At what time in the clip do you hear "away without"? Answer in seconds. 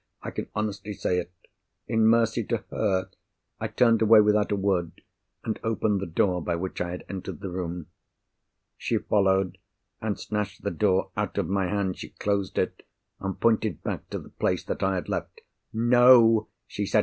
4.01-4.51